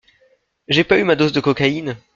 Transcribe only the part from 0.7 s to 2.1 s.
pas eu ma dose de cocaïne.